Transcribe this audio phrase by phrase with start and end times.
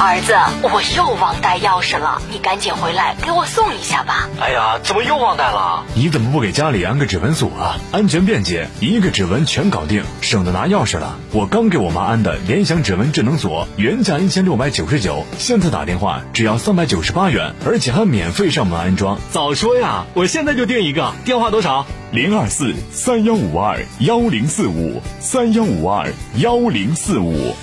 [0.00, 4.28] 儿子，我又忘带钥匙了，你赶紧回来给我送一下吧。
[4.40, 5.84] 哎呀，怎么又忘带了？
[5.94, 7.76] 你怎么不给家里安个指纹锁啊？
[7.92, 11.16] 安全便捷，一个指纹全搞定，省得拿钥匙了。
[11.30, 19.18] 我刚给我妈安的联想指纹智能锁，原价一千六百九十九，现在打电话只要三百九十八元，而且还免费上门安装。
[19.30, 20.04] 早说呀！
[20.14, 21.86] 我现在就订一个，电话多少？
[22.10, 27.54] 零二四三幺五二幺零四五三幺五二幺零四五。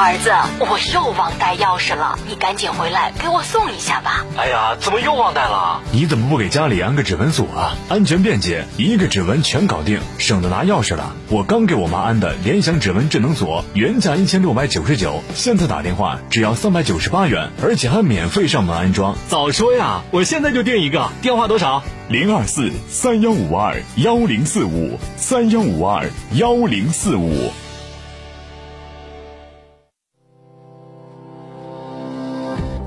[0.00, 0.30] 儿子，
[0.60, 4.24] 我又忘带钥匙了，你赶紧回来给我送一下吧。
[4.36, 5.80] 哎呀，怎么又忘带了？
[5.90, 7.74] 你怎么不给家里安个指纹锁啊？
[7.88, 11.16] 安全便捷，一个指纹全搞定，省得拿钥匙了。
[11.30, 19.16] 我刚给我妈安的联想指纹智能锁，原价一千六百九十九，现在打电话只要三百九十八元，而且还免费上门安装。
[19.26, 20.02] 早说呀！
[20.12, 21.82] 我现在就订一个，电话多少？
[22.08, 27.50] 零二四三幺五二幺零四五三幺五二幺零四五。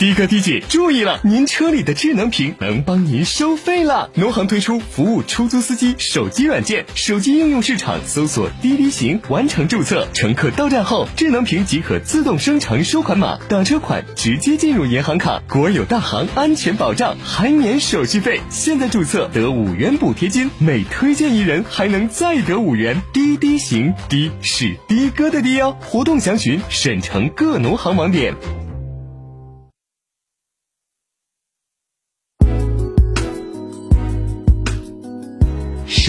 [0.00, 4.10] 的哥、的姐注意了，您车里的智能屏能帮您收费了。
[4.14, 10.08] 农行推出服务出租司机手机软件，手机应用市场搜索“滴滴行”，完成注册。
[10.14, 15.42] 乘客到站后，智能屏即可自动生成收款码，打车款直接进入银行卡。
[15.46, 18.40] 国有大行安全保障，还免手续费。
[18.48, 23.02] 现在注册得五元补贴金，每推荐一人还能再得五元。
[23.12, 25.76] 滴滴行，滴是的哥的滴哦。
[25.82, 28.34] 活动详询省城各农行网点。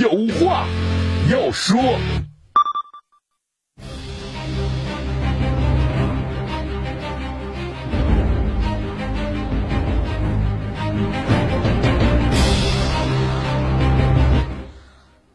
[0.00, 0.66] 有话
[1.30, 1.78] 要说。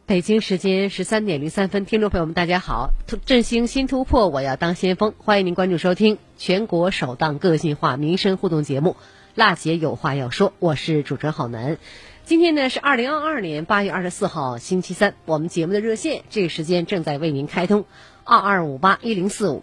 [0.04, 2.90] 北京时间十三点零三分，听众朋友们，大家好！
[3.24, 8.96] 振兴新突破，我要当先锋，欢迎您关注收听全国首档个性化民生互动节目
[9.36, 11.78] 《辣姐有话要说》，我是主持人郝楠。
[12.26, 17.84] 今天呢是二零二二年八月二十四号星期三，我们节目的热线这个时间正在为您开通
[18.24, 19.62] 二二五八一零四五。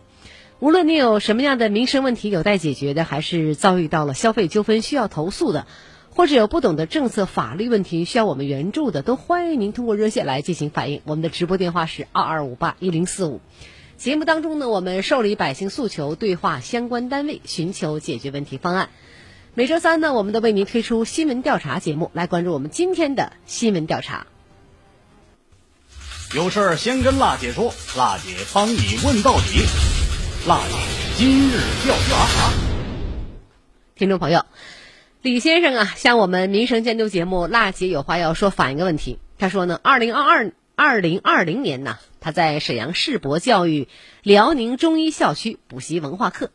[0.62, 5.68] 无论你有什么样的民生问题有待解决的，还是遭遇到了消费纠纷需要投诉的。
[6.12, 11.02] 或者有不懂的政策法律问题需要我们援助的，都欢迎您通过热线来进行反映。
[11.03, 13.41] 我们的直播电话是二二五八一零四五。
[13.97, 18.87] 节目当中呢，我们受理百姓诉求，对话相关单位，寻求解决问题方案。
[19.55, 24.26] 每周三呢，我们都为您推出新闻调查节目，来关注我们今天的新闻调查。
[26.34, 29.61] 有事儿先跟辣姐说，辣姐帮你问到底。
[30.47, 30.76] 辣姐
[31.17, 32.52] 今日调查，
[33.96, 34.44] 听众朋友。
[35.22, 39.20] 李先生啊，向我们民生监督节目《辣姐有话要说》反映个问题。
[39.38, 43.88] 他说呢，二零二二二零二零年呢，他在沈阳世博教育
[44.23, 46.49] 辽宁中医校区补习文化课，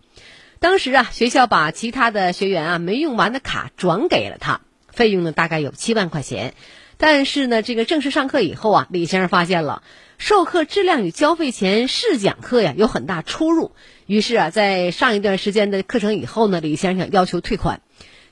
[0.60, 4.60] 当时啊，学校把其他的学员啊没用完的卡转给了他，
[4.90, 6.55] 费用呢大概有七万块钱。
[6.96, 9.84] 但是呢，这个正式上课以后啊，李先生发现了
[10.19, 13.70] 授课质量与交费前试讲课呀有很大出入。
[14.06, 17.81] 于是啊，在上一段时间的课程以后呢，李先生要求退款。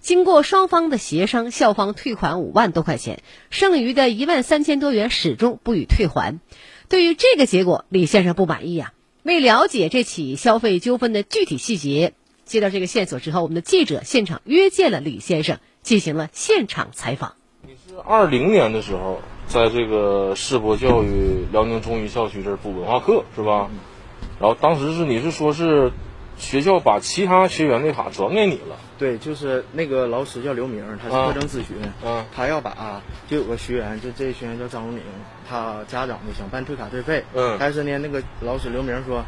[0.00, 6.40] 经过双方的协商，校方退款五万多块钱，剩余的一万三千多元始终不予退还。
[6.88, 8.93] 对于这个结果，李先生不满意呀。
[9.26, 12.12] 为了解这起消费纠纷的具体细节，
[12.44, 17.34] 接到这个线索之后，我们的记者现场约见了李先生，进行了现场采访。
[17.62, 23.69] 你是二零年的时候，在这个世博教育辽宁中医校区这儿补文化课是吧？
[24.38, 25.90] 然后当时是你是说是
[26.38, 28.77] 学校把其他学员的卡转给你了？
[28.99, 35.03] 对，就是那个老师叫刘明，他是课程咨询，嗯，他要把就有个学员，就这学员叫张如明，
[35.49, 39.25] 他家长呢想办退卡退费，嗯，但是呢，那个老师刘明说。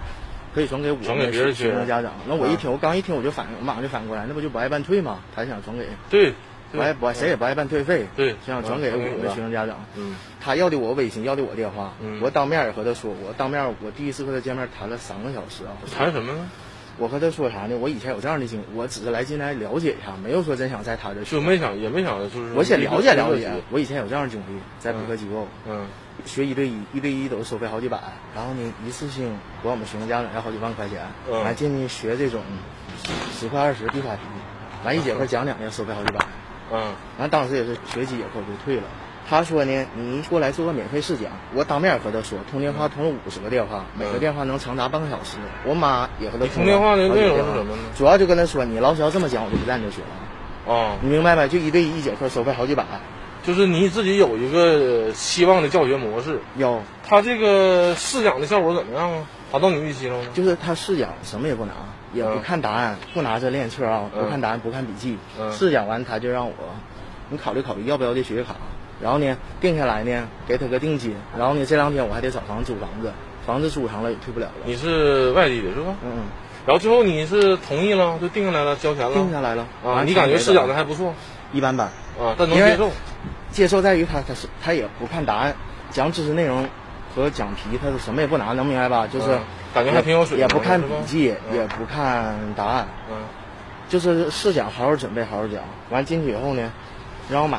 [0.55, 2.15] 可以转给我转给别人学生家长。
[2.27, 5.21] 那我一听，我刚一听我就反应，我马上就反应过来，那不就不爱办退吗？
[5.37, 6.33] 他想转给对，
[6.73, 9.85] 不爱不爱谁也不爱办退费，对，想转给我们的学生家长。
[9.95, 15.77] 嗯，他要的我微信，要的我电话，嗯，我当面也和他说，我当面我第一次和他见面谈了三个小时啊。
[15.95, 16.51] 谈什么呢？
[16.99, 17.77] 我和他说啥呢？
[17.79, 23.51] 我以前有这样的经历，我只是来进来了解一下，没有说真想在他这就没想也没想就是我先了解了解。
[23.71, 25.87] 我以前有这样的经历，在补课机构，嗯。
[26.27, 27.97] 学一对一，一对一都是收费好几百，
[28.35, 31.01] 然后呢，一次性管我们学生家长要好几万块钱，
[31.31, 32.43] 完进去学这种
[33.33, 34.23] 十块二十必刷题，
[34.85, 36.19] 完一节课讲两节收费好几百，
[36.73, 38.83] 嗯，完当时也是学几节课就退了。
[39.29, 45.37] 他说呢，你过来做个免费试讲，我当面和他说，通电话通了五十个电话，每个电话能长达半个小时。
[45.65, 47.83] 我妈也和他通电话的内容是什么呢？
[47.97, 50.73] 主要就跟他说，你老师要这么讲，我就不在你这学了。
[50.73, 51.47] 哦，你明白没？
[51.49, 52.85] 就一对一一节课收费好几百。
[53.43, 59.27] 就是你自己有一个希望的教学模式，有他这个试讲的效果怎么样啊？
[59.53, 60.25] 达到你预期了吗？
[60.35, 61.73] 就是他试讲什么也不拿，
[62.13, 65.17] 也不看答案，不拿这练册啊，不看答案，不看笔记。
[65.51, 66.55] 试讲完他就让我，
[67.31, 68.57] 你考虑考虑要不要这学习卡，
[69.01, 73.13] 然后呢定下来呢给他个定金，然后呢这两天我还得找房租房子，
[73.47, 74.53] 房子租上了也退不了了。
[74.65, 75.95] 你是外地的是吧？
[76.05, 76.23] 嗯嗯。
[76.67, 79.15] 然后最后你是同意了，就定下来了，交钱了。
[79.15, 80.03] 定下来了啊！
[80.05, 81.15] 你感觉试讲的还不错，
[81.51, 81.87] 一般般
[82.21, 82.91] 啊，但能接受。
[83.51, 85.57] 接受在于他，他是他也不看答案，
[85.91, 86.69] 讲知识内容
[87.17, 89.07] 和讲题，他是什么也不拿，能明白吧？
[89.07, 89.39] 就是
[89.73, 90.41] 感觉还挺有水平。
[90.41, 93.17] 也不看笔记，也不看答案，嗯，
[93.89, 95.63] 就是试讲好好准备，好好讲。
[95.89, 96.71] 完进去以后呢，
[97.31, 97.59] 让我买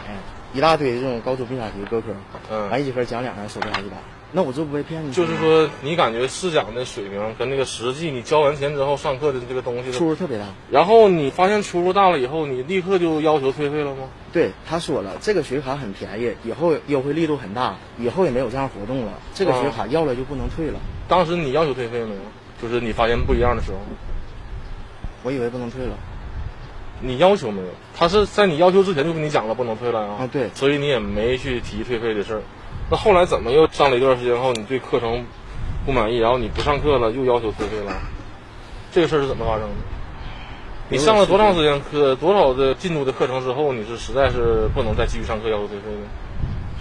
[0.54, 2.08] 一大堆这种高数必刷题各科，
[2.50, 3.96] 嗯，完一节课讲两下，收费好几百。
[4.32, 5.12] 那我这不被骗了？
[5.12, 10.46] 就是说，你感觉试讲的水平跟那个实际你交完钱之后上课的这个东西出入特别大。
[10.70, 14.04] 然后你发现出入大了以后，你立刻就要求退费了吗？
[14.32, 19.14] 对，他说了，这个学卡很便宜，以后优惠力度很大，以后也没有这样活动了。
[19.34, 20.80] 这个学卡要了就不能退了。
[21.08, 22.22] 当时你要求退费没有？
[22.62, 23.78] 就是你发现不一样的时候，
[25.24, 25.94] 我以为不能退了。
[27.02, 27.68] 你要求没有？
[27.96, 30.16] 他是在你要求之前就跟你讲了不能退了啊？
[30.22, 30.50] 啊，对。
[30.54, 32.42] 所以你也没去提退费的事儿。
[32.90, 35.26] 那后来怎么又上了一段时间后，你对课程
[35.86, 37.94] 不满意，然后你不上课了，又要求退费了？
[38.92, 39.76] 这个事儿是怎么发生的？
[40.90, 46.08] 你上了多长时间课，多少的进度的课程之后，你是实在是不能再继续上课，要求退费的？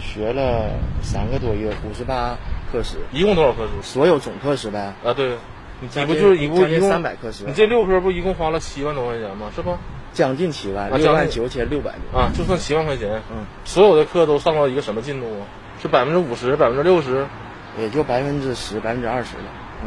[0.00, 0.70] 学了
[1.03, 2.37] 三个多月，五十八
[2.73, 3.70] 课时，一共多少课时？
[3.82, 4.94] 所有总课时呗。
[5.05, 5.37] 啊，对，
[5.81, 7.44] 你不就是一共一共三百课时？
[7.47, 9.50] 你这六科不一共花了七万多块钱吗？
[9.55, 9.76] 是不？
[10.12, 13.22] 将近七万，六万九千六百多啊，就算七万块钱。
[13.31, 15.46] 嗯，所有的课都上到一个什么进度啊？
[15.81, 17.26] 是百分之五十，百分之六十，
[17.79, 19.44] 也就百分之十、百分之二十了。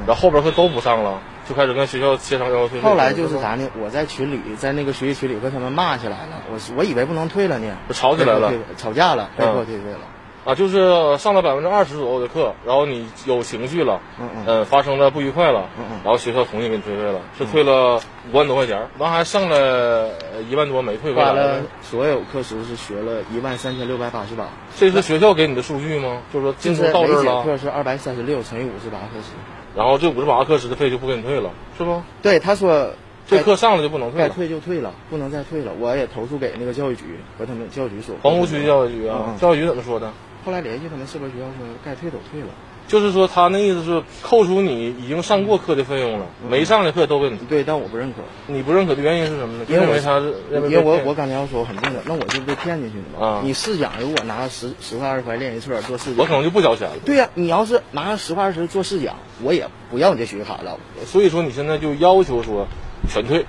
[0.08, 2.88] 然后后边课都不上了，就开始跟学校协商要求退费。
[2.88, 3.68] 后来就是啥呢？
[3.78, 6.42] 我在群里，在那个学习群里和他们骂起来了。
[6.50, 10.00] 我我以为不能退了呢，就吵起来了，吵架了，被迫退费了。
[10.44, 20.10] 啊，就是上了百分之二十左右的课，然后你有情绪了，嗯嗯，呃，发生了不愉快了，嗯嗯，然后学校同意给你退费了，是退了五万多块钱，完还剩了
[20.50, 21.28] 一万多没退回来。
[21.28, 24.48] 花了所有课时是学了一万三千六百八十八。
[24.78, 26.22] 这是学校给你的数据吗？
[26.34, 27.44] 就是说进度到这儿了。
[27.44, 29.34] 课是二百三十六乘以五十八课时，
[29.76, 32.02] 然后这五十八课时的费就不给你退了，是不？
[32.24, 32.90] 对，他说
[33.28, 35.72] 这课上了就不能退了，该退就退了，不能再退了。
[35.80, 38.16] 我也投诉给那个教育局，和他们教育局说。
[38.24, 40.12] 黄湖区教育局啊，教育局怎么说的？
[40.44, 42.48] 后来联系他们，是不是学校说该退都退了？
[42.88, 47.38] 就是说他那意思是扣除你已经上过课的费用了，没上的课都给你。
[47.38, 48.18] 对，但我不认可。
[48.48, 49.66] 你不认可的原因是什么呢？
[49.70, 53.28] 因为他是因为我我刚才要说很重要，那我就被骗进去了嘛。
[53.28, 56.96] 啊，你试讲如果拿十十块二十块练习册做试讲，我可能就不交钱了。
[57.06, 60.78] 对呀，你要是拿十块二十做试讲，我也不要你这学习卡了。
[61.06, 62.68] 所以说你现在就要求说
[63.08, 63.46] 全退，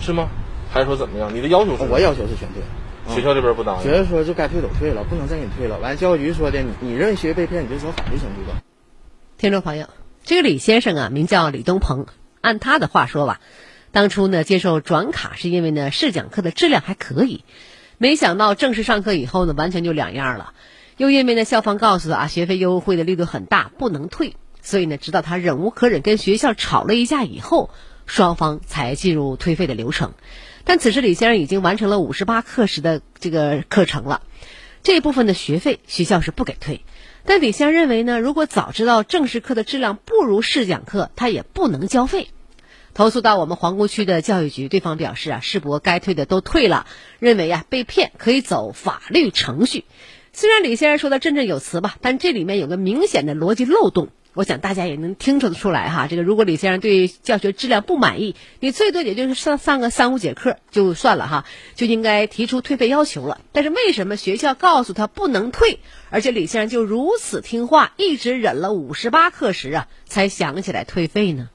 [0.00, 0.28] 是吗？
[0.70, 1.32] 还是说怎么样？
[1.32, 1.84] 你的要求是？
[1.84, 2.60] 我要求是全退。
[3.14, 5.78] 学校这边不答应，学校说就该退都退了，不能再给你退了。
[5.78, 8.62] 完，教育局说的，你你认为学被骗，你就走法律程序吧。
[9.38, 9.88] 听众朋友，
[10.24, 12.06] 这个李先生啊，名叫李东鹏。
[12.40, 13.40] 按他的话说吧，
[13.90, 17.44] 当初呢接受转卡是因为呢试讲课的质量还可以，
[17.98, 20.52] 没想到正式上课以后呢，完全就两样了。
[20.96, 27.70] 又因为呢，校方告诉他啊，学费优惠的力度很大，不能退，所以呢，直到他忍无可忍，跟学校吵了一架以后，
[28.06, 30.12] 双方才进入退费的流程。
[30.68, 34.20] 但此时李先生已经完成了五十八课时的这个课程了，
[34.82, 36.82] 这部分的学费学校是不给退。
[37.24, 42.28] 但李先生认为呢，如果早知道正式课的质量不如试讲课，他也不能交费。
[42.94, 46.86] 投诉到我们皇姑区的教育局，对方表示啊，世博该退的都退了，
[47.20, 49.84] 认为啊被骗可以走法律程序。
[50.32, 56.08] 虽然李先生说的振振有词吧，但这里面有个明显的逻辑漏洞，我想大家也能听出得出来哈。
[56.08, 63.40] 这个如果李先生对教学质量不满意，你最多也就是上上个三五节课就算了哈，就应该提出退费要求了。
[63.52, 71.48] 但是为什么学校告诉他不能退，而且李先生就如此听话，一直忍了五十八课时啊，才想起来退费呢？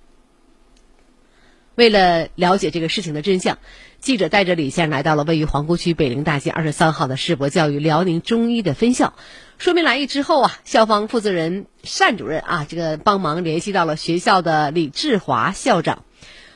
[1.75, 3.57] 为了了解这个事情的真相，
[3.99, 9.13] 记者带着李先生来到了位于皇姑区北陵大街二十三号的世博教育辽宁中医的分校。
[9.57, 11.67] 说明来意之后啊，校方负责人
[11.99, 16.03] 单主任啊，这个帮忙联系到了学校的李志华校长。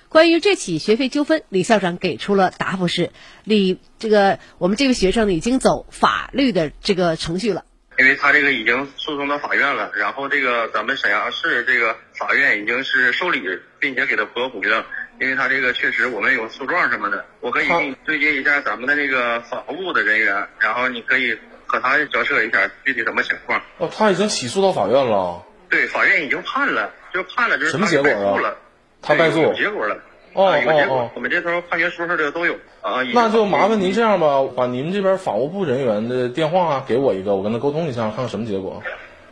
[0.10, 3.12] 关于这起学费纠纷，李校长给出了答复是：
[3.44, 7.64] 李这个我们这位学生已经走法律的这个程序了。
[7.98, 13.42] 因为他这个已经诉讼到法院了，然后这个咱们沈阳市这个法院已经是受理，
[13.80, 14.86] 并且给他驳回了。
[15.20, 23.62] 因为他这个确实我们有诉状什么的，我可以给你对接一下咱们的那个法务的人员，然后你可以和他交涉一下具体什么情况。
[23.78, 25.42] 哦，他已经起诉到法院了。
[25.70, 28.56] 对，法院已经判了，就判了，就是什么结果啊？
[29.02, 29.42] 他败诉。
[29.42, 29.96] 有结果了。
[30.34, 31.12] 哦哦哦。
[31.16, 33.02] 我们这头判决书上的都有啊。
[33.14, 38.84] 那就麻烦您这样吧，把您这边法务部人员的电话给我一个，我跟他沟通一下，看看什么结果。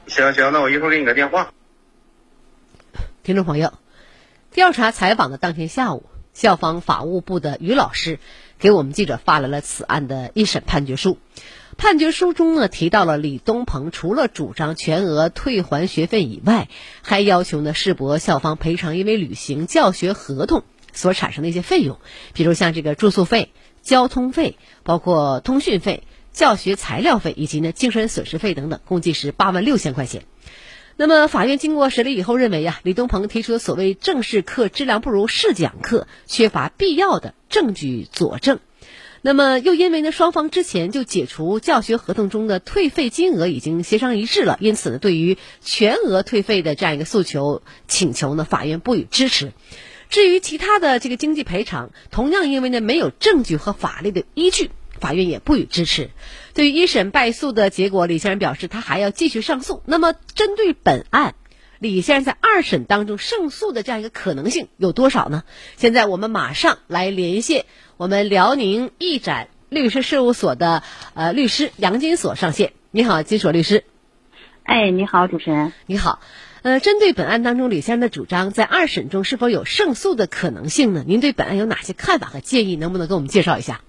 [0.08, 1.50] 行行，那我一会儿给你个电话。
[3.22, 3.70] 听众朋友。
[4.54, 8.20] 调查采访的当天下午，校方法务部的于老师
[8.60, 11.18] 给我们记者发来了此案的一审判决书。
[11.76, 16.70] 判决书中呢提到了李东鹏除了主张全额退还学费以外，
[17.02, 21.98] 还要求呢世博校方赔偿因为履行教学合同所产生的一些费用，
[22.34, 30.26] 比如像这个住宿费、交通费、包括通讯费、教学材料费以及呢精神损失费等等，共计是八万六千块钱。
[30.96, 38.60] 那么，法院经过审理以后认为呀，李东鹏提出的所谓正式课质量不如试讲课，缺乏必要的证据佐证。
[39.24, 49.54] 那么，又因为呢，双方之前就解除教学合同中的退费金额已经协商一致了，因此呢，对于全额退费的这样一个诉求请求呢，法院不予支持。
[50.10, 54.70] 至于其他的这个经济赔偿，同样因为呢没有证据和法律的依据。
[55.04, 56.10] 法院也不予支持。
[56.54, 59.84] 对于一审败诉的结果，李先生表示他还要继续上诉。
[59.86, 61.36] 那么，针对本案，
[61.80, 65.44] 李先生在二审当中胜诉的这样一个可能性有多少呢？
[65.76, 67.66] 现在我们马上来连线
[67.98, 70.84] 我们辽宁义展律师事务所的
[71.14, 72.72] 呃律师杨金锁上线。
[72.92, 73.84] 你好，金锁律师。
[74.64, 75.74] 哎，你好，主持人。
[75.86, 76.22] 你好。
[76.62, 81.04] 呃，针对本案当中李先生的主张，在二审中是否有胜诉的可能性呢？
[81.06, 82.78] 您对本案有哪些看法和建议？
[82.78, 83.82] 能不能给我们介绍一下？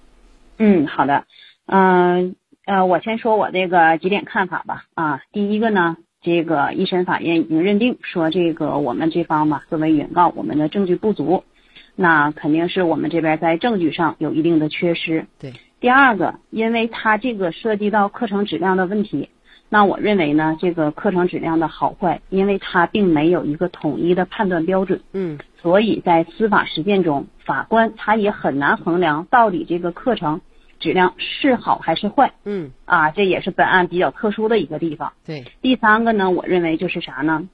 [0.57, 1.25] 嗯，好的，
[1.67, 2.35] 嗯
[2.65, 4.85] 呃，我先说我这个几点看法吧。
[4.95, 11.43] 啊，第一个呢，这个一审法院已经认定说，这个我们这方吧，作为原告，我们的证据不足，
[11.95, 15.27] 那肯定是我们这边在证据上有一定的缺失。
[15.39, 15.53] 对。
[15.81, 19.29] 第二个，因为它这个涉及到课程质量的问题，
[19.69, 25.01] 那我认为呢，这个课程质量的好坏，因为它并没有一个统一的判断标准。
[25.13, 25.37] 嗯。
[25.61, 30.41] 所以在司法实践中，法官他也很难衡量到底这个课程
[30.79, 32.33] 质量是好还是坏。
[32.43, 35.13] 嗯，啊，这也是本案比较特殊的一个地方。
[35.25, 37.49] 对，第三个呢，我认为就是啥呢？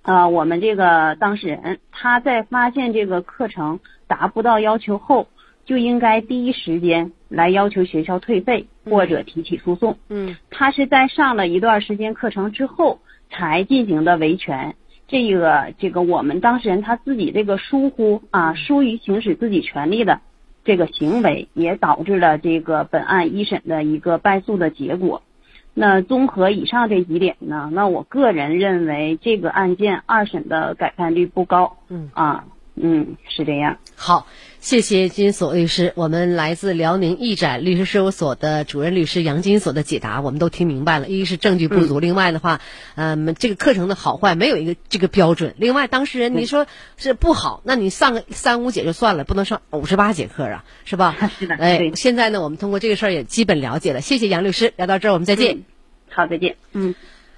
[0.00, 3.78] 呃，我们这个当事人他在发现这个课程
[4.08, 5.28] 达不到要求后，
[5.66, 9.98] 就应该第一时间来要求学校退费或者提起诉讼。
[10.08, 14.74] 嗯，他是在上了一段时间课程之后才进行的维权。
[15.08, 20.20] 这个这个我们当事人他自己这个疏忽啊，疏于行使自己权利的
[20.64, 25.22] 这个行为，也导致了这个本案一审的一个败诉的结果。
[25.74, 31.76] 那综合以上这几点呢，那我个人认为这个案件二审的改判率不高。
[31.88, 32.44] 嗯啊。
[32.74, 33.78] 嗯，是这样。
[33.96, 34.26] 好，
[34.58, 35.92] 谢谢金锁律师。
[35.94, 41.06] 我们来自辽宁义展律师事务所的主任律师杨金锁的解答，我们都听明白了。
[41.06, 42.60] 一是证据不足，另外的话，
[42.94, 45.54] 嗯，这个课程的好坏没有一个这个标准。
[45.58, 51.14] 另外，当事人你说是不好，那你上个三五节就算了，不能上五十八节课啊，是吧？
[51.38, 51.54] 是的。
[51.56, 54.00] 哎，现在呢，我们通过这个事儿也基本了解了。
[54.00, 55.62] 谢谢杨律师，聊到这儿，我们再见。
[56.08, 56.56] 好，再见。
[56.72, 56.94] 嗯。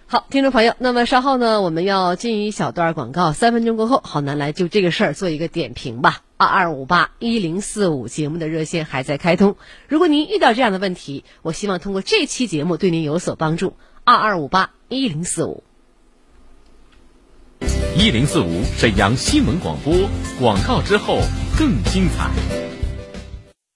[0.06, 6.20] 好，听众朋友，那么稍后呢，我们要进一小段广告，三分钟过后，好男来就这个事儿做一个点评吧。
[6.36, 9.56] 二二五八一零四五节目的热线还在开通。
[9.88, 13.76] 如果您遇到这样的问题，我希望通过这期节目对您有所帮助。
[14.04, 15.64] 二二五八一零四五。
[17.96, 19.94] 一零四五沈阳新闻广播
[20.38, 21.18] 广告之后
[21.58, 22.73] 更精彩。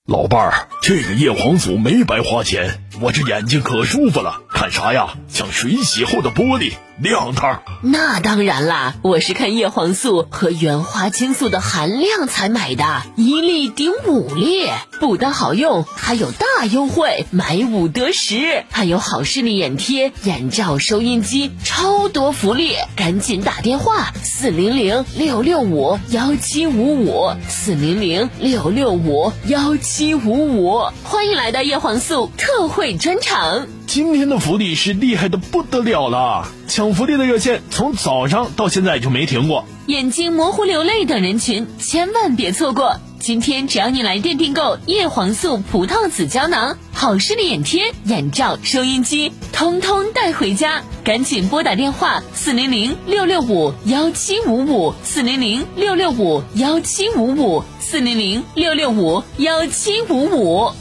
[0.09, 5.13] 老伴儿，这个叶黄素没白花钱，我这眼睛可舒服了，看啥呀？
[5.27, 6.73] 像水洗后的玻璃。
[7.01, 8.95] 亮堂，那当然啦！
[9.01, 14.67] 我是看叶黄素和原花青素的含量才买的，一粒顶五粒，
[14.99, 22.75] 不但好用，还有大优惠，买五得十，还有好视力眼贴、眼罩、收音机，超多福利！
[22.97, 33.78] 赶紧打电话四零零六六五幺七五五四零零六六五幺七五五，欢迎来到叶黄素特惠专场。
[33.89, 39.65] 今天的福利是厉害的不得了了，抢福利的热线从早上到现在就没停过。
[39.87, 42.97] 眼睛模糊、流泪等人群千万别错过。
[43.19, 50.83] 今天只要你来电订购叶黄素葡萄籽胶囊、好视力眼贴、眼罩、收音机，通通带回家。
[51.03, 60.71] 赶紧拨打电话四零零六六五幺七五五四零零六六五幺七五五四零零六六五幺七五五。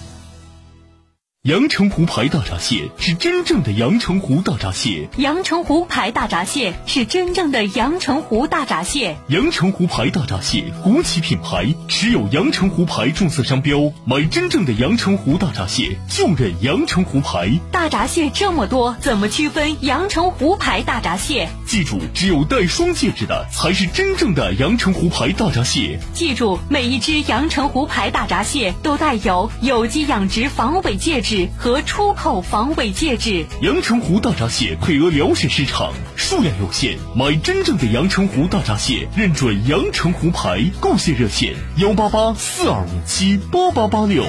[1.48, 5.08] 阳澄湖牌大闸蟹是真正的阳澄湖大闸蟹。
[5.16, 9.16] 阳澄湖牌大闸蟹是真正的阳澄湖大闸蟹。
[9.28, 17.48] 阳澄湖牌大闸蟹，国企品牌，持有阳澄湖牌注册商标，买真正的阳澄湖大闸蟹就认阳澄湖牌。
[17.72, 21.48] 大闸蟹这么多，怎么区分阳澄湖牌大闸蟹？
[21.64, 25.98] 记住，只有戴双戒指的才是真正的阳澄湖牌大闸蟹。
[26.12, 31.22] 记住，每一只阳澄湖牌大闸蟹都带有有机养殖防伪戒
[31.58, 33.46] 和出口防伪戒指。
[33.60, 40.64] 阳澄湖大闸蟹配额辽沈市场，数量有限，买真正的阳澄湖大闸蟹，认准阳澄湖牌。
[40.80, 44.24] 购蟹热线：幺八八四二五七八八八六，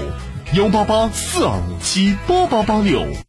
[0.54, 3.29] 幺八八四二五七八八八六。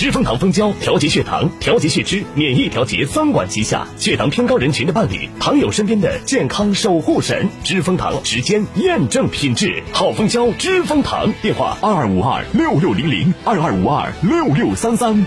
[0.00, 7.50] 知蜂糖蜂胶调节血糖、调节血脂、免疫调节三管齐下，血糖偏高人群的伴侣，糖友身边的健康守护神。
[7.62, 11.30] 知蜂糖时间验证品质，好蜂胶，知蜂糖。
[11.42, 15.26] 电话：二二五二六六零零二二五二六六三三。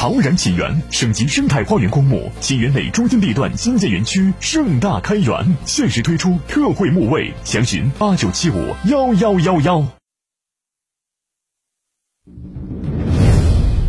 [0.00, 9.86] 陶然起源省级生态花园公墓，锦园内中心地段新建园区盛大开园，限时推出特惠墓位，详询八九七五幺幺幺幺。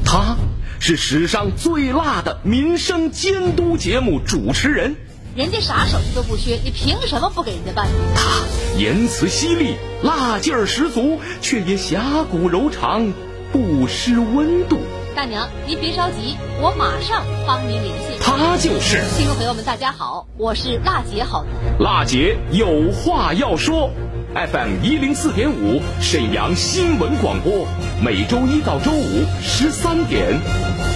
[0.04, 0.36] 他
[0.82, 4.98] 是史上最辣的民生监督节目主持人，
[5.34, 7.88] 人家啥手续都不缺，你凭什么不给人家办？
[8.14, 13.14] 他言辞犀利，辣劲儿十足，却也侠骨柔肠，
[13.54, 14.82] 不失温度。
[15.16, 18.18] 大娘，您别着急，我马上帮您联系。
[18.22, 21.80] 他就是听众朋友们，大家好，我是辣姐好男。
[21.80, 23.90] 辣姐有话要说
[24.34, 27.68] ，FM 一零四点五沈阳新闻广播，
[28.02, 30.40] 每周一到周五十三点，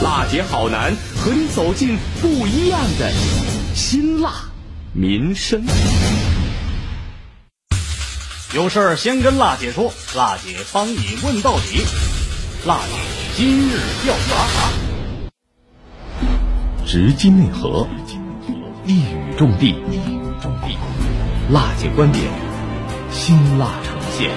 [0.02, 3.12] 辣姐好男和你走进不一样的
[3.76, 4.32] 辛辣
[4.94, 5.66] 民生。
[8.54, 11.84] 有事儿先跟辣姐说，辣姐帮你问到底。
[12.66, 13.15] 辣姐。
[13.38, 13.74] 今日
[14.06, 14.72] 调查，
[16.86, 17.86] 直击内核，
[18.86, 20.70] 一语中的，一语中的
[21.52, 22.24] 辣姐观点，
[23.12, 24.32] 辛辣呈现。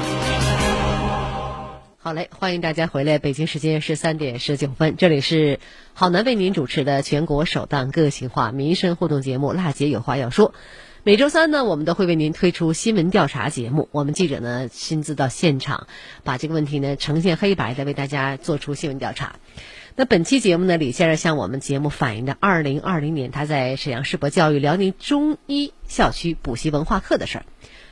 [2.01, 3.21] 好嘞，欢迎大家回来。
[3.21, 5.61] 北京时间十三点十九分，这里是
[5.95, 10.51] 好男为您主持的全国首档个性化民生互动节目《辣姐有话要说》。
[11.09, 13.89] 每周三呢，我们都会为您推出新闻调查节目。
[13.93, 15.87] 我们记者呢亲自到现场，
[16.23, 19.37] 把这个问题呢呈现黑白的为大家做出新闻调查。
[19.97, 27.47] 那本期节目呢，李先生向我们节目反映的二零二零年他在沈阳世博教育辽宁中医校区补习文化课的事儿。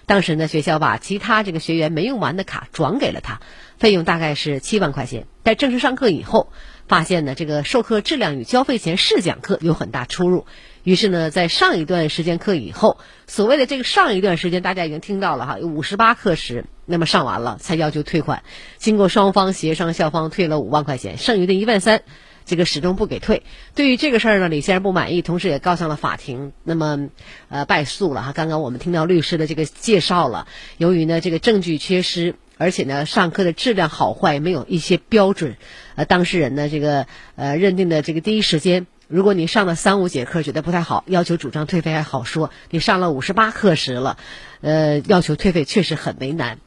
[0.04, 3.40] 当时呢，学校把其他这个学员没用完的卡转给了他，
[3.78, 5.26] 费用大概是七万块钱。
[5.42, 6.52] 在正式上课以后，
[6.86, 10.44] 发现呢，这个授课质量与交费前试讲课有很大出入。
[10.86, 18.44] 于是呢，在上一段时间课以后，所谓的这个上一段时间，大家已经听到了哈，有五十八课时，那么上完了才要求退款。
[18.76, 22.02] 经过双方协商，校方退了五万块钱，剩余的一万三，
[22.44, 23.42] 这个始终不给退。
[23.74, 27.08] 对于这个事儿呢，李先生不满意，同时也告上了法庭，那么
[27.48, 28.30] 呃败诉了哈。
[28.30, 30.46] 刚刚我们听到律师的这个介绍了，
[30.76, 35.56] 由于呢这个证据缺失，而且呢上课的质量好坏没有一些标准，
[35.96, 38.86] 呃当事人呢这个呃认定的这个第一时间。
[39.08, 44.16] 如果你上了三五节课觉得不太好，要求主张退费还好说；你上了五十八课时了，
[44.60, 46.58] 呃，要求退费确实很为难。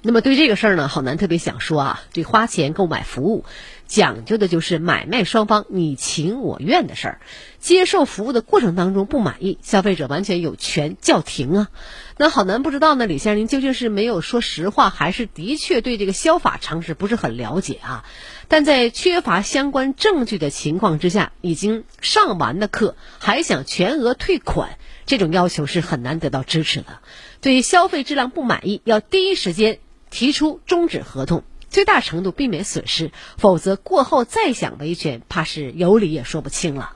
[0.00, 3.44] 那么对这个事儿呢，好难特别想说啊，这花钱购买服务，
[3.88, 7.20] 讲究的就是买卖双方你情我愿的事儿。
[7.58, 11.68] 接受服务的过程当中不满意，消费者完全有权叫停啊。
[12.16, 18.04] 那好难不知道呢，李先生您究竟是没有说实话，还是的确对这个消法常识不是很了解啊？
[18.46, 27.00] 但在缺乏相关证据的情况之下，已经上完的课还想全额退款，这种要求是很难得到支持的。
[27.40, 29.80] 对消费质量不满意，要第一时间。
[30.10, 36.92] 提出终止合同，最大程度避免损失，否则过后再想维权，怕是有理也说不清了。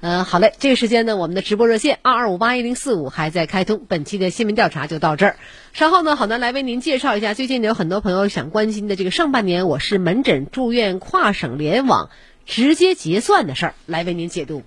[0.00, 3.86] 嗯，好嘞，这个时间呢，我们的直播热线二二五八一零四五还在开通。
[3.88, 5.36] 本期的新闻调查就到这儿，
[5.72, 12.10] 稍后呢，好男来为您介绍一下最近有很多朋友想关心的这个上半年我市门诊住院跨省联网
[12.46, 14.64] 直接结算的事儿，来为您解读。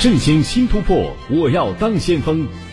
[0.00, 2.48] 振兴新突破，我要当先锋。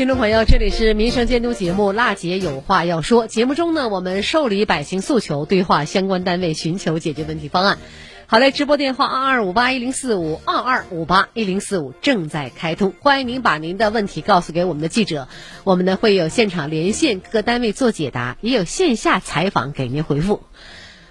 [0.00, 3.24] 听众朋友，这里是民生监督节目《辣姐有话要说》。
[3.26, 7.76] 节目中呢，我们受理百姓诉求，对话相关单位，寻求解决问题方案。
[8.24, 15.28] 好嘞，直播电话二二五八一零四五二二五八一零四五正在开通，欢迎您把您的问题告诉给我们的记者，
[15.64, 20.44] 我们呢会有现场连线各单位做解答，也有线下采访给您回复。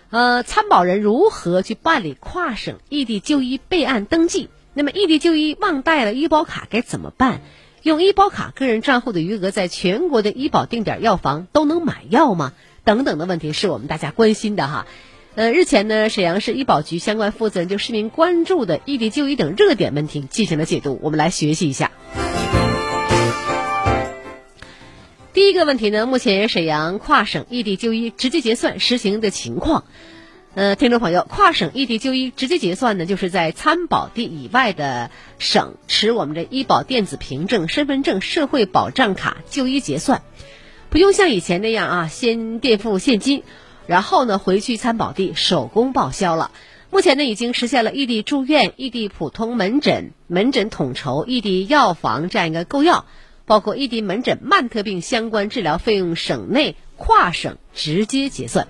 [0.10, 4.50] 呃，参保人如何去办理跨省异地就医备案登记？
[4.74, 7.42] 那么异地就医忘带了医保卡该怎么办？
[7.84, 12.54] 用医保卡个人账户的余额，在全国的医保定点药房都能买药吗？
[12.84, 14.86] 等等的问题是我们大家关心的哈。
[15.36, 21.92] 呃，日前呢，沈阳市医保局相关负责人就市民关注的异地就医等热点问题进行了解读，我们来学习一下。
[25.32, 29.86] 第一个问题呢，目前沈阳跨省异地就医直接结算实行的情况。
[30.56, 40.24] 呃，听众朋友，跨省异地就医直接结算呢，就是在参保地以外的省持我们的医保电子凭证、身份证、社会保障卡就医结算，
[40.90, 43.44] 不用像以前那样啊，先垫付现金，
[43.86, 46.50] 然后呢回去参保地手工报销了。
[46.90, 53.06] 目前呢，已经实现了异地住院、异地普通门诊、门诊统筹、异地药房这样一个购药，
[53.46, 58.68] 包括异地门诊慢特病相关治疗费用省内跨省直接结算。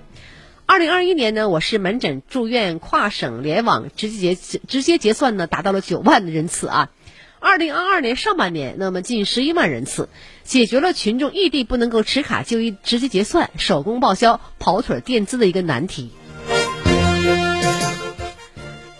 [0.70, 6.90] 二零二一年呢，我市门诊住院跨省联网直接结直接结算呢，达到了九万人次啊。
[7.40, 10.08] 二零二二年上半年，那么近十一万人次，
[10.44, 16.12] 解决了群众异地不能够持卡就医、直接结算、手工报销、跑腿垫资的一个难题。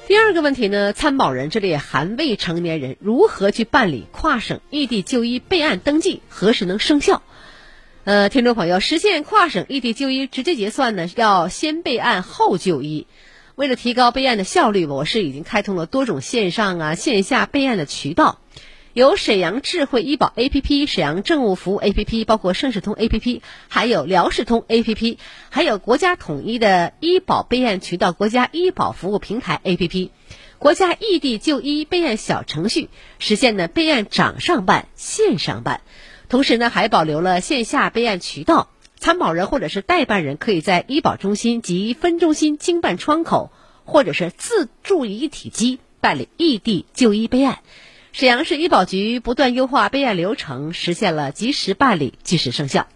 [0.08, 7.22] 第二个问题呢，参保人这里含未成年人如何去办理跨省异地就医备案登记，何时能生效？
[8.04, 13.06] 呃，听众朋友，实现跨省异地就医直接结算呢，要先备案后就医。
[13.56, 18.38] 为了提高备案的效率，我市已经开通了多种线上啊、线下备案的渠道，
[18.94, 25.18] 有沈阳智慧医保 APP、沈阳政务服务 APP，包括盛世通 APP，还有辽视通 APP，
[25.50, 30.08] 还有国家统一的医保备案渠道——国家医保服务平台 APP，
[30.58, 35.82] 国家异地就医备案小程序，实现呢备案掌上办、线上办。
[36.30, 43.50] 同时呢，还保留了线下备案渠道，参保人或者是代办人可以在医保中心及分中心经办窗口，
[43.84, 47.58] 或者是自助一体机办理异地就医备案。
[48.12, 52.86] 沈阳市医保局不断优化备案流程，实现了及时办理、即时生效。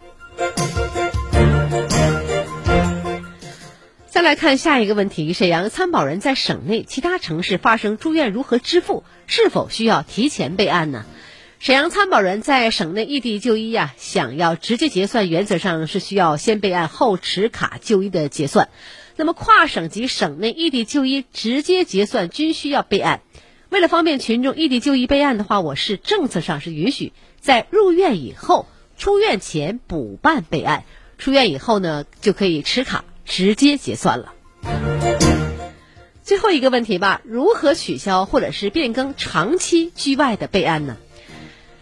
[4.06, 9.02] 再来看下一个问题：沈阳参保人在省内其他城市发生住院如何支付？
[9.26, 11.04] 是否需要提前备案呢？
[11.64, 18.68] 沈阳参保人在省内异地就医呀，想要直接结算，原则上是需要先备案后持卡就医的结算。
[19.16, 23.22] 那么跨省级省内异地就医直接结算均需要备案。
[23.70, 28.66] 为了方便群众异地就医备案的话，我市政策上是允许在入院以后、
[28.98, 30.84] 出院前补办备案，
[31.16, 34.34] 出院以后呢就可以持卡直接结算了。
[36.22, 40.98] 最后一个问题吧，如何取消或者是变更长期居外的备案呢？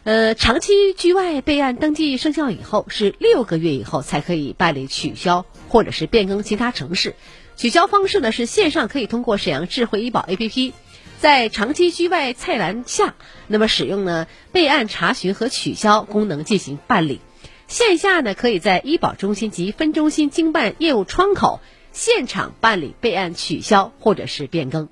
[0.05, 7.15] 呃，长期居外备案登记生效以后，是六个月以后才可以办理取消或者是变更其他城市。
[7.57, 10.73] 取消方式呢是线上可以通过沈阳智慧医保 APP，
[11.21, 13.15] 在长期居外菜栏下，
[13.47, 17.21] 那么使用呢备案查询和取消功能进行办理。
[17.69, 21.61] 线下呢可以在医保中心及分中心经办业务窗口
[21.93, 24.89] 现场办理备案取消或者是变更。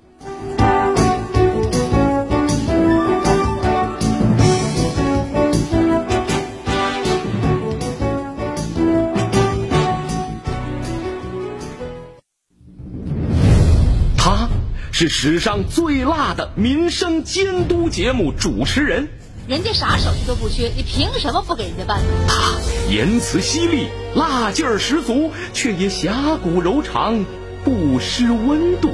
[15.01, 19.09] 是史上最辣的民生监督节目主持人，
[19.47, 22.05] 人家啥手续都不缺，你凭什么不给人家办呢？
[22.27, 22.53] 他
[22.87, 27.25] 言辞犀利，辣劲儿十足，却也侠骨柔肠，
[27.63, 28.93] 不失温度。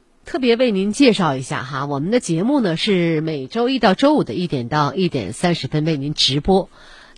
[0.31, 6.69] 特别为您介绍一下哈，我们的节目呢是每周一到周五的一点到一点三十分为您直播。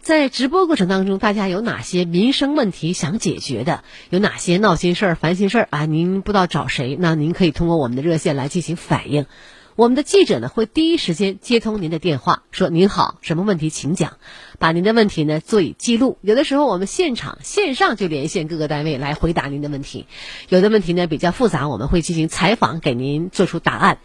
[0.01, 3.83] 在直播过程当中，大家有哪些民生问题想解决的？
[4.09, 5.85] 有哪些闹心事儿、烦心事儿啊？
[5.85, 6.97] 您不知道找谁？
[6.99, 9.27] 那您可以通过我们的热线来进行反映。
[9.75, 14.17] 我们的记者呢会第一时间接通您的电话，说您好，什么问题请讲，
[14.59, 16.19] 把您的问题呢做以记录。
[16.21, 20.05] 有的时候我们现场线上就连线各个单位来回答您的问题。
[20.49, 23.97] 有的问题呢比较复杂，我们会进行采访，给您做出答案。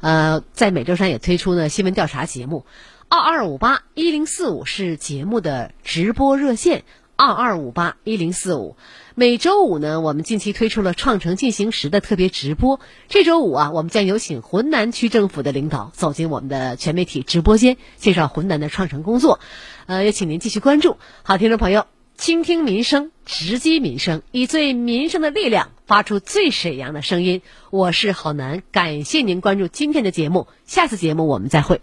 [0.00, 2.64] 呃，在每周三也推出呢新闻调查节目。
[3.10, 6.84] 二二五八一零四五是节目的直播热线，
[7.16, 8.76] 二二五八一零四五。
[9.20, 12.80] 每周五呢，我们近期推出了“创城进行时”的特别直播。
[13.06, 19.38] 这周五啊，我们将有请浑南区政府的领导走进我们的全媒体直播间，介绍浑南的创城工作。
[19.84, 20.96] 呃，也请您继续关注。
[21.22, 21.84] 好，听众朋友，
[22.16, 27.42] 倾听民生，直击民生，以最民生的力量发出最沈阳的声音。
[27.68, 31.82] 我是郝楠，感谢您关注今天的节目，下次节目我们再会。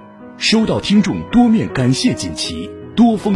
[0.41, 3.29] 收到听众多面感谢锦旗，多封。